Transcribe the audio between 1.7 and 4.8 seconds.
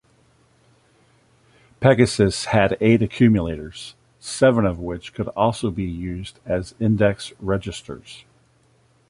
Pegasus had eight accumulators, seven of